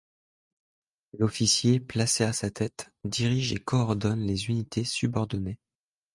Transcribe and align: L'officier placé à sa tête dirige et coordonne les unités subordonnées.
L'officier 1.13 1.79
placé 1.79 2.23
à 2.23 2.33
sa 2.33 2.49
tête 2.49 2.89
dirige 3.03 3.53
et 3.53 3.59
coordonne 3.59 4.25
les 4.25 4.49
unités 4.49 4.83
subordonnées. 4.83 5.59